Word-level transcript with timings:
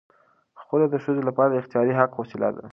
خلع 0.67 0.87
د 0.91 0.95
ښځې 1.03 1.21
لپاره 1.29 1.49
د 1.51 1.55
اختیاري 1.61 1.93
حق 1.99 2.11
وسیله 2.21 2.49
ده. 2.57 2.65